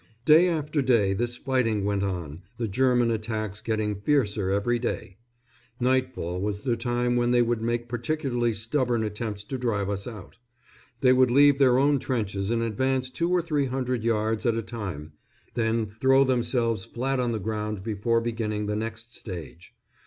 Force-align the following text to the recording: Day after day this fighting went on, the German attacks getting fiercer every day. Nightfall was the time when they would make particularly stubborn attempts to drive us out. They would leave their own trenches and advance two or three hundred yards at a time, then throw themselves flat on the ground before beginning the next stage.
Day 0.25 0.47
after 0.47 0.81
day 0.81 1.13
this 1.13 1.37
fighting 1.37 1.85
went 1.85 2.01
on, 2.01 2.41
the 2.57 2.67
German 2.67 3.11
attacks 3.11 3.61
getting 3.61 3.93
fiercer 4.01 4.49
every 4.49 4.79
day. 4.79 5.17
Nightfall 5.79 6.41
was 6.41 6.61
the 6.61 6.75
time 6.75 7.15
when 7.15 7.29
they 7.29 7.43
would 7.43 7.61
make 7.61 7.87
particularly 7.87 8.51
stubborn 8.51 9.03
attempts 9.03 9.43
to 9.43 9.59
drive 9.59 9.91
us 9.91 10.07
out. 10.07 10.39
They 11.01 11.13
would 11.13 11.29
leave 11.29 11.59
their 11.59 11.77
own 11.77 11.99
trenches 11.99 12.49
and 12.49 12.63
advance 12.63 13.11
two 13.11 13.29
or 13.29 13.43
three 13.43 13.65
hundred 13.67 14.03
yards 14.03 14.43
at 14.47 14.55
a 14.57 14.63
time, 14.63 15.11
then 15.53 15.85
throw 16.01 16.23
themselves 16.23 16.83
flat 16.83 17.19
on 17.19 17.31
the 17.31 17.37
ground 17.39 17.83
before 17.83 18.21
beginning 18.21 18.65
the 18.65 18.75
next 18.75 19.15
stage. 19.15 19.75